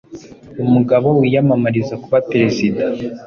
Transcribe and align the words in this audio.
umugabo 0.63 1.07
wiyamamariza 1.19 1.93
kuba 2.03 2.17
Perezida 2.29 2.83